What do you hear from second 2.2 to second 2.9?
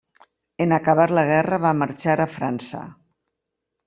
a França.